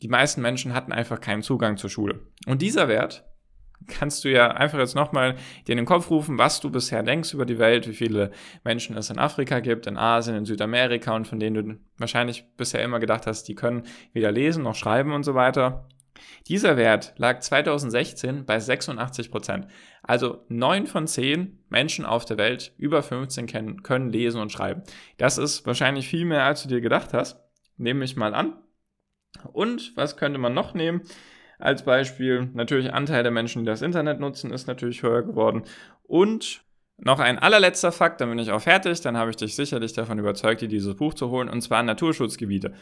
die 0.02 0.08
meisten 0.08 0.42
Menschen 0.42 0.74
hatten 0.74 0.92
einfach 0.92 1.20
keinen 1.20 1.42
Zugang 1.42 1.76
zur 1.76 1.90
Schule. 1.90 2.20
Und 2.46 2.62
dieser 2.62 2.88
Wert 2.88 3.24
kannst 3.86 4.24
du 4.24 4.30
ja 4.30 4.48
einfach 4.48 4.78
jetzt 4.78 4.94
nochmal 4.94 5.36
dir 5.66 5.72
in 5.72 5.78
den 5.78 5.86
Kopf 5.86 6.10
rufen, 6.10 6.38
was 6.38 6.60
du 6.60 6.70
bisher 6.70 7.02
denkst 7.02 7.32
über 7.32 7.46
die 7.46 7.58
Welt, 7.58 7.88
wie 7.88 7.94
viele 7.94 8.30
Menschen 8.64 8.96
es 8.96 9.10
in 9.10 9.18
Afrika 9.18 9.60
gibt, 9.60 9.86
in 9.86 9.96
Asien, 9.96 10.36
in 10.36 10.44
Südamerika 10.44 11.14
und 11.14 11.26
von 11.26 11.40
denen 11.40 11.54
du 11.54 11.78
wahrscheinlich 11.98 12.44
bisher 12.56 12.82
immer 12.82 12.98
gedacht 12.98 13.26
hast, 13.26 13.44
die 13.44 13.54
können 13.54 13.84
weder 14.12 14.32
lesen 14.32 14.62
noch 14.62 14.74
schreiben 14.74 15.12
und 15.12 15.22
so 15.22 15.34
weiter. 15.34 15.88
Dieser 16.48 16.76
Wert 16.76 17.14
lag 17.16 17.40
2016 17.40 18.44
bei 18.44 18.58
86 18.58 19.30
Prozent. 19.30 19.68
Also 20.02 20.44
9 20.48 20.86
von 20.86 21.06
10 21.06 21.64
Menschen 21.68 22.04
auf 22.04 22.24
der 22.24 22.38
Welt 22.38 22.74
über 22.78 23.02
15 23.02 23.46
kennen, 23.46 23.82
können 23.82 24.10
lesen 24.10 24.40
und 24.40 24.52
schreiben. 24.52 24.82
Das 25.18 25.38
ist 25.38 25.66
wahrscheinlich 25.66 26.08
viel 26.08 26.24
mehr, 26.24 26.44
als 26.44 26.62
du 26.62 26.68
dir 26.68 26.80
gedacht 26.80 27.12
hast. 27.12 27.38
Nehme 27.76 28.04
ich 28.04 28.16
mal 28.16 28.34
an. 28.34 28.54
Und 29.52 29.92
was 29.96 30.16
könnte 30.16 30.38
man 30.38 30.54
noch 30.54 30.74
nehmen? 30.74 31.02
Als 31.58 31.84
Beispiel 31.84 32.50
natürlich 32.54 32.92
Anteil 32.92 33.22
der 33.22 33.32
Menschen, 33.32 33.62
die 33.62 33.66
das 33.66 33.82
Internet 33.82 34.20
nutzen, 34.20 34.52
ist 34.52 34.68
natürlich 34.68 35.02
höher 35.02 35.22
geworden. 35.22 35.64
Und 36.04 36.62
noch 36.98 37.20
ein 37.20 37.38
allerletzter 37.38 37.92
Fakt, 37.92 38.20
dann 38.20 38.30
bin 38.30 38.38
ich 38.38 38.50
auch 38.50 38.60
fertig, 38.60 39.00
dann 39.00 39.16
habe 39.16 39.30
ich 39.30 39.36
dich 39.36 39.54
sicherlich 39.54 39.92
davon 39.92 40.18
überzeugt, 40.18 40.60
dir 40.60 40.68
dieses 40.68 40.96
Buch 40.96 41.14
zu 41.14 41.30
holen, 41.30 41.48
und 41.48 41.60
zwar 41.60 41.82
Naturschutzgebiete. 41.82 42.74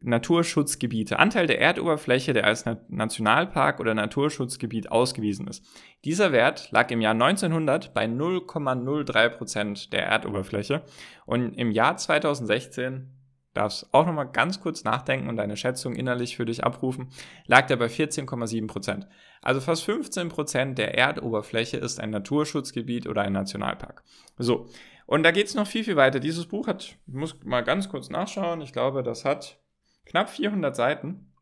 Naturschutzgebiete, 0.00 1.18
Anteil 1.18 1.48
der 1.48 1.60
Erdoberfläche, 1.60 2.32
der 2.32 2.44
als 2.44 2.64
Nationalpark 2.88 3.80
oder 3.80 3.94
Naturschutzgebiet 3.94 4.92
ausgewiesen 4.92 5.48
ist. 5.48 5.64
Dieser 6.04 6.30
Wert 6.30 6.70
lag 6.70 6.88
im 6.92 7.00
Jahr 7.00 7.14
1900 7.14 7.94
bei 7.94 8.04
0,03 8.04 9.28
Prozent 9.30 9.92
der 9.92 10.06
Erdoberfläche 10.06 10.82
und 11.26 11.52
im 11.54 11.72
Jahr 11.72 11.96
2016 11.96 13.17
darfst 13.58 13.92
auch 13.92 14.06
nochmal 14.06 14.30
ganz 14.30 14.60
kurz 14.60 14.84
nachdenken 14.84 15.28
und 15.28 15.36
deine 15.36 15.56
Schätzung 15.56 15.94
innerlich 15.94 16.36
für 16.36 16.46
dich 16.46 16.64
abrufen, 16.64 17.08
lag 17.46 17.66
der 17.66 17.76
bei 17.76 17.86
14,7 17.86 18.66
Prozent. 18.68 19.08
Also 19.42 19.60
fast 19.60 19.84
15 19.84 20.28
Prozent 20.28 20.78
der 20.78 20.96
Erdoberfläche 20.96 21.76
ist 21.76 22.00
ein 22.00 22.10
Naturschutzgebiet 22.10 23.06
oder 23.06 23.22
ein 23.22 23.32
Nationalpark. 23.32 24.04
So, 24.38 24.68
und 25.06 25.24
da 25.24 25.32
geht 25.32 25.46
es 25.46 25.54
noch 25.54 25.66
viel, 25.66 25.84
viel 25.84 25.96
weiter. 25.96 26.20
Dieses 26.20 26.46
Buch 26.46 26.68
hat, 26.68 26.84
ich 26.84 26.98
muss 27.06 27.42
mal 27.44 27.62
ganz 27.62 27.88
kurz 27.88 28.10
nachschauen, 28.10 28.60
ich 28.60 28.72
glaube, 28.72 29.02
das 29.02 29.24
hat 29.24 29.58
knapp 30.06 30.30
400 30.30 30.74
Seiten. 30.74 31.32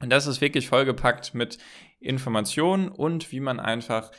Und 0.00 0.10
das 0.10 0.26
ist 0.26 0.40
wirklich 0.40 0.68
vollgepackt 0.68 1.34
mit 1.34 1.58
Informationen 1.98 2.88
und 2.88 3.32
wie 3.32 3.40
man 3.40 3.58
einfach 3.58 4.10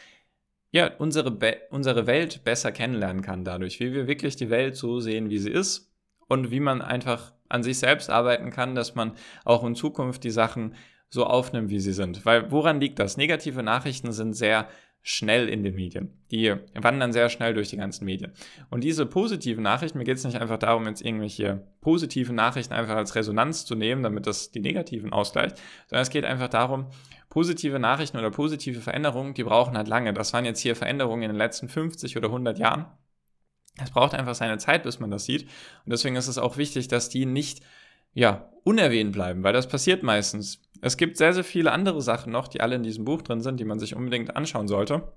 ja, 0.71 0.91
unsere, 0.97 1.37
unsere 1.69 2.07
Welt 2.07 2.43
besser 2.43 2.71
kennenlernen 2.71 3.21
kann 3.21 3.45
dadurch, 3.45 3.79
wie 3.79 3.93
wir 3.93 4.07
wirklich 4.07 4.35
die 4.35 4.49
Welt 4.49 4.75
so 4.75 4.99
sehen, 4.99 5.29
wie 5.29 5.37
sie 5.37 5.51
ist 5.51 5.93
und 6.27 6.51
wie 6.51 6.59
man 6.59 6.81
einfach 6.81 7.33
an 7.49 7.63
sich 7.63 7.79
selbst 7.79 8.09
arbeiten 8.09 8.49
kann, 8.51 8.75
dass 8.75 8.95
man 8.95 9.13
auch 9.45 9.63
in 9.63 9.75
Zukunft 9.75 10.23
die 10.23 10.31
Sachen 10.31 10.75
so 11.09 11.25
aufnimmt, 11.25 11.69
wie 11.69 11.79
sie 11.79 11.93
sind. 11.93 12.25
Weil 12.25 12.51
woran 12.51 12.81
liegt 12.81 12.99
das? 12.99 13.17
Negative 13.17 13.63
Nachrichten 13.63 14.11
sind 14.11 14.33
sehr 14.33 14.67
schnell 15.01 15.47
in 15.47 15.63
den 15.63 15.75
Medien. 15.75 16.21
Die 16.31 16.53
wandern 16.73 17.13
sehr 17.13 17.29
schnell 17.29 17.53
durch 17.53 17.69
die 17.69 17.77
ganzen 17.77 18.03
Medien. 18.03 18.33
Und 18.69 18.83
diese 18.83 19.05
positiven 19.05 19.63
Nachrichten, 19.63 19.97
mir 19.97 20.03
geht 20.03 20.17
es 20.17 20.25
nicht 20.25 20.41
einfach 20.41 20.59
darum, 20.59 20.85
jetzt 20.85 21.01
irgendwelche 21.01 21.65
positiven 21.79 22.35
Nachrichten 22.35 22.73
einfach 22.73 22.95
als 22.95 23.15
Resonanz 23.15 23.63
zu 23.63 23.75
nehmen, 23.75 24.03
damit 24.03 24.27
das 24.27 24.51
die 24.51 24.59
negativen 24.59 25.13
ausgleicht, 25.13 25.57
sondern 25.87 26.01
es 26.01 26.09
geht 26.09 26.25
einfach 26.25 26.49
darum, 26.49 26.87
positive 27.29 27.79
Nachrichten 27.79 28.17
oder 28.17 28.31
positive 28.31 28.81
Veränderungen, 28.81 29.33
die 29.33 29.45
brauchen 29.45 29.77
halt 29.77 29.87
lange. 29.87 30.13
Das 30.13 30.33
waren 30.33 30.43
jetzt 30.43 30.59
hier 30.59 30.75
Veränderungen 30.75 31.23
in 31.23 31.29
den 31.29 31.37
letzten 31.37 31.69
50 31.69 32.17
oder 32.17 32.27
100 32.27 32.59
Jahren. 32.59 32.87
Es 33.81 33.91
braucht 33.91 34.13
einfach 34.13 34.35
seine 34.35 34.57
Zeit, 34.57 34.83
bis 34.83 34.99
man 34.99 35.11
das 35.11 35.25
sieht. 35.25 35.43
Und 35.43 35.91
deswegen 35.91 36.15
ist 36.15 36.27
es 36.27 36.37
auch 36.37 36.57
wichtig, 36.57 36.87
dass 36.87 37.09
die 37.09 37.25
nicht 37.25 37.61
ja, 38.13 38.49
unerwähnt 38.63 39.11
bleiben, 39.11 39.43
weil 39.43 39.53
das 39.53 39.67
passiert 39.67 40.03
meistens. 40.03 40.61
Es 40.81 40.97
gibt 40.97 41.17
sehr, 41.17 41.33
sehr 41.33 41.43
viele 41.43 41.71
andere 41.71 42.01
Sachen 42.01 42.31
noch, 42.31 42.47
die 42.47 42.61
alle 42.61 42.75
in 42.75 42.83
diesem 42.83 43.05
Buch 43.05 43.21
drin 43.21 43.41
sind, 43.41 43.59
die 43.59 43.65
man 43.65 43.79
sich 43.79 43.95
unbedingt 43.95 44.35
anschauen 44.35 44.67
sollte, 44.67 45.13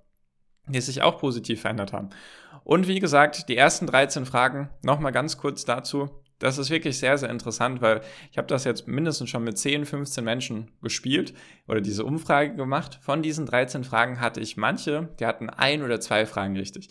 die 0.68 0.80
sich 0.80 1.02
auch 1.02 1.18
positiv 1.18 1.62
verändert 1.62 1.92
haben. 1.92 2.10
Und 2.64 2.88
wie 2.88 3.00
gesagt, 3.00 3.48
die 3.48 3.56
ersten 3.56 3.86
13 3.86 4.26
Fragen, 4.26 4.70
nochmal 4.82 5.12
ganz 5.12 5.38
kurz 5.38 5.64
dazu. 5.64 6.10
Das 6.38 6.56
ist 6.56 6.70
wirklich 6.70 6.98
sehr, 6.98 7.18
sehr 7.18 7.28
interessant, 7.28 7.82
weil 7.82 8.00
ich 8.30 8.38
habe 8.38 8.48
das 8.48 8.64
jetzt 8.64 8.88
mindestens 8.88 9.28
schon 9.28 9.44
mit 9.44 9.58
10, 9.58 9.84
15 9.84 10.24
Menschen 10.24 10.70
gespielt 10.82 11.34
oder 11.68 11.82
diese 11.82 12.04
Umfrage 12.04 12.54
gemacht. 12.54 12.98
Von 13.02 13.22
diesen 13.22 13.44
13 13.44 13.84
Fragen 13.84 14.20
hatte 14.20 14.40
ich 14.40 14.56
manche, 14.56 15.08
die 15.20 15.26
hatten 15.26 15.50
ein 15.50 15.82
oder 15.82 16.00
zwei 16.00 16.24
Fragen 16.24 16.56
richtig. 16.56 16.88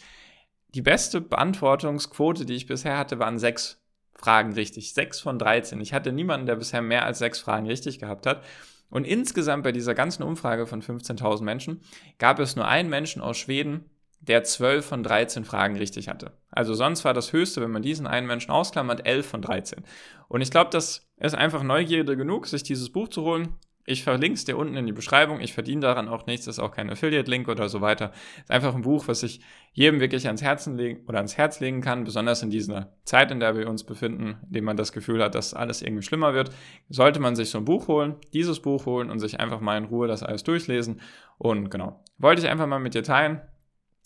Die 0.75 0.81
beste 0.81 1.21
Beantwortungsquote, 1.21 2.45
die 2.45 2.55
ich 2.55 2.67
bisher 2.67 2.97
hatte, 2.97 3.19
waren 3.19 3.39
sechs 3.39 3.81
Fragen 4.13 4.53
richtig. 4.53 4.93
Sechs 4.93 5.19
von 5.19 5.39
13. 5.39 5.79
Ich 5.81 5.93
hatte 5.93 6.11
niemanden, 6.11 6.45
der 6.45 6.55
bisher 6.55 6.81
mehr 6.81 7.05
als 7.05 7.19
sechs 7.19 7.39
Fragen 7.39 7.65
richtig 7.65 7.99
gehabt 7.99 8.25
hat. 8.25 8.43
Und 8.89 9.05
insgesamt 9.05 9.63
bei 9.63 9.71
dieser 9.71 9.95
ganzen 9.95 10.23
Umfrage 10.23 10.65
von 10.67 10.81
15.000 10.81 11.43
Menschen 11.43 11.81
gab 12.17 12.39
es 12.39 12.55
nur 12.55 12.67
einen 12.67 12.89
Menschen 12.89 13.21
aus 13.21 13.37
Schweden, 13.37 13.85
der 14.19 14.43
12 14.43 14.85
von 14.85 15.03
13 15.03 15.45
Fragen 15.45 15.77
richtig 15.77 16.09
hatte. 16.09 16.33
Also 16.51 16.73
sonst 16.73 17.05
war 17.05 17.13
das 17.13 17.31
höchste, 17.31 17.61
wenn 17.61 17.71
man 17.71 17.81
diesen 17.81 18.07
einen 18.07 18.27
Menschen 18.27 18.51
ausklammert, 18.51 19.05
11 19.05 19.27
von 19.27 19.41
13. 19.41 19.83
Und 20.27 20.41
ich 20.41 20.51
glaube, 20.51 20.71
das 20.71 21.07
ist 21.17 21.35
einfach 21.35 21.63
Neugierde 21.63 22.17
genug, 22.17 22.47
sich 22.47 22.63
dieses 22.63 22.91
Buch 22.91 23.07
zu 23.07 23.23
holen. 23.23 23.55
Ich 23.89 24.03
verlinke 24.03 24.35
es 24.35 24.45
dir 24.45 24.55
unten 24.55 24.77
in 24.77 24.85
die 24.85 24.93
Beschreibung. 24.93 25.41
Ich 25.41 25.53
verdiene 25.53 25.81
daran 25.81 26.07
auch 26.07 26.27
nichts, 26.27 26.45
das 26.45 26.57
ist 26.57 26.63
auch 26.63 26.71
kein 26.71 26.91
Affiliate-Link 26.91 27.47
oder 27.47 27.69
so 27.69 27.81
weiter. 27.81 28.11
Es 28.37 28.43
ist 28.43 28.51
einfach 28.51 28.75
ein 28.75 28.83
Buch, 28.83 29.07
was 29.07 29.23
ich 29.23 29.41
jedem 29.73 29.99
wirklich 29.99 30.27
ans 30.27 30.43
Herzen 30.43 30.77
legen 30.77 31.01
oder 31.07 31.17
ans 31.17 31.37
Herz 31.37 31.59
legen 31.59 31.81
kann, 31.81 32.03
besonders 32.03 32.43
in 32.43 32.51
dieser 32.51 32.93
Zeit, 33.03 33.31
in 33.31 33.39
der 33.39 33.57
wir 33.57 33.67
uns 33.67 33.83
befinden, 33.83 34.37
in 34.45 34.53
dem 34.53 34.65
man 34.65 34.77
das 34.77 34.91
Gefühl 34.91 35.23
hat, 35.23 35.33
dass 35.33 35.55
alles 35.55 35.81
irgendwie 35.81 36.03
schlimmer 36.03 36.35
wird. 36.35 36.51
Sollte 36.89 37.19
man 37.19 37.35
sich 37.35 37.49
so 37.49 37.57
ein 37.57 37.65
Buch 37.65 37.87
holen, 37.87 38.15
dieses 38.31 38.59
Buch 38.59 38.85
holen 38.85 39.09
und 39.09 39.19
sich 39.19 39.39
einfach 39.39 39.59
mal 39.59 39.77
in 39.77 39.85
Ruhe 39.85 40.07
das 40.07 40.21
alles 40.21 40.43
durchlesen. 40.43 41.01
Und 41.39 41.71
genau, 41.71 42.03
wollte 42.19 42.43
ich 42.43 42.47
einfach 42.47 42.67
mal 42.67 42.79
mit 42.79 42.93
dir 42.93 43.03
teilen 43.03 43.41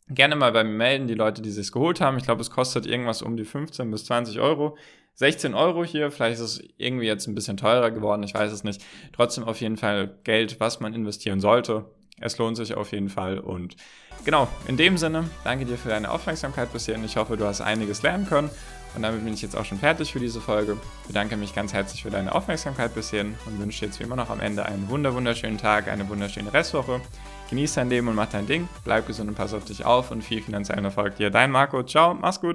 gerne 0.09 0.35
mal 0.35 0.51
bei 0.51 0.63
mir 0.63 0.73
melden, 0.73 1.07
die 1.07 1.13
Leute, 1.13 1.41
die 1.41 1.49
sich 1.49 1.71
geholt 1.71 2.01
haben. 2.01 2.17
Ich 2.17 2.23
glaube, 2.23 2.41
es 2.41 2.51
kostet 2.51 2.85
irgendwas 2.85 3.21
um 3.21 3.37
die 3.37 3.45
15 3.45 3.89
bis 3.89 4.05
20 4.05 4.39
Euro. 4.39 4.77
16 5.15 5.53
Euro 5.53 5.83
hier, 5.83 6.11
vielleicht 6.11 6.35
ist 6.35 6.41
es 6.41 6.63
irgendwie 6.77 7.05
jetzt 7.05 7.27
ein 7.27 7.35
bisschen 7.35 7.57
teurer 7.57 7.91
geworden, 7.91 8.23
ich 8.23 8.33
weiß 8.33 8.51
es 8.51 8.63
nicht. 8.63 8.83
Trotzdem 9.13 9.43
auf 9.43 9.61
jeden 9.61 9.77
Fall 9.77 10.15
Geld, 10.23 10.59
was 10.59 10.79
man 10.79 10.93
investieren 10.93 11.39
sollte. 11.39 11.85
Es 12.19 12.37
lohnt 12.37 12.57
sich 12.57 12.75
auf 12.75 12.91
jeden 12.91 13.09
Fall 13.09 13.39
und 13.39 13.75
genau, 14.23 14.47
in 14.67 14.77
dem 14.77 14.97
Sinne, 14.97 15.29
danke 15.43 15.65
dir 15.65 15.77
für 15.77 15.89
deine 15.89 16.11
Aufmerksamkeit 16.11 16.71
bis 16.71 16.85
hierhin. 16.85 17.03
Ich 17.03 17.17
hoffe, 17.17 17.37
du 17.37 17.45
hast 17.45 17.61
einiges 17.61 18.01
lernen 18.01 18.27
können 18.27 18.49
und 18.95 19.01
damit 19.01 19.23
bin 19.23 19.33
ich 19.33 19.41
jetzt 19.41 19.55
auch 19.57 19.65
schon 19.65 19.79
fertig 19.79 20.13
für 20.13 20.19
diese 20.19 20.39
Folge. 20.39 20.77
Ich 21.01 21.07
bedanke 21.07 21.35
mich 21.37 21.55
ganz 21.55 21.73
herzlich 21.73 22.03
für 22.03 22.11
deine 22.11 22.33
Aufmerksamkeit 22.33 22.93
bis 22.93 23.09
hierhin 23.09 23.35
und 23.45 23.59
wünsche 23.59 23.81
dir 23.81 23.85
jetzt 23.87 23.99
wie 23.99 24.03
immer 24.03 24.15
noch 24.15 24.29
am 24.29 24.39
Ende 24.39 24.65
einen 24.65 24.87
wunderschönen 24.89 25.57
Tag, 25.57 25.87
eine 25.87 26.07
wunderschöne 26.07 26.53
Restwoche. 26.53 27.01
Genieß 27.49 27.73
dein 27.73 27.89
Leben 27.89 28.07
und 28.07 28.15
mach 28.15 28.29
dein 28.29 28.47
Ding. 28.47 28.69
Bleib 28.83 29.07
gesund 29.07 29.29
und 29.29 29.35
pass 29.35 29.53
auf 29.53 29.65
dich 29.65 29.83
auf 29.83 30.11
und 30.11 30.23
viel 30.23 30.41
finanziellen 30.41 30.85
Erfolg 30.85 31.15
dir. 31.17 31.29
Dein 31.29 31.51
Marco. 31.51 31.83
Ciao, 31.83 32.13
mach's 32.13 32.39
gut. 32.39 32.51